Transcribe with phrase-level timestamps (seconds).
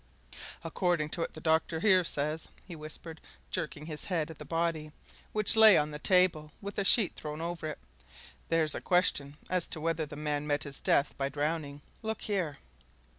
[0.63, 4.93] "According to what the doctor here says," he whispered, jerking his head at the body,
[5.31, 7.77] which lay on a table with a sheet thrown over it,
[8.49, 11.83] "there's a question as to whether the man met his death by drowning.
[12.01, 12.57] Look here!"